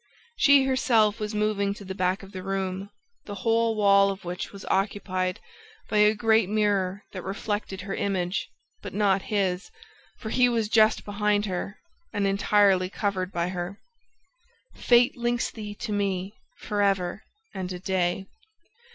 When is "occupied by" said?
4.65-5.97